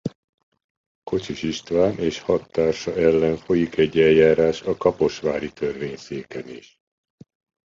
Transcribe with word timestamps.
Kocsis 1.09 1.43
István 1.43 1.97
és 1.97 2.19
hat 2.19 2.51
társa 2.51 2.95
ellen 2.95 3.37
folyik 3.37 3.77
egy 3.77 3.99
eljárás 3.99 4.61
a 4.61 4.77
Kaposvári 4.77 5.53
Törvényszéken 5.53 6.47
is. 6.49 6.79